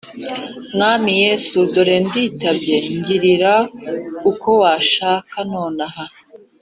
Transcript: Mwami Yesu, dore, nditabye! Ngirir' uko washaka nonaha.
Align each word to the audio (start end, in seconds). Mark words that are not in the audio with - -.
Mwami 0.73 1.11
Yesu, 1.23 1.57
dore, 1.73 1.95
nditabye! 2.05 2.77
Ngirir' 2.97 3.65
uko 4.29 4.49
washaka 4.61 5.37
nonaha. 5.51 6.05